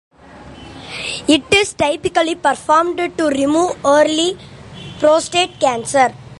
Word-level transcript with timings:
It 1.27 1.43
is 1.53 1.75
typically 1.75 2.33
performed 2.33 2.97
to 3.19 3.27
remove 3.27 3.77
early 3.85 4.35
prostate 4.97 5.59
cancer. 5.59 6.11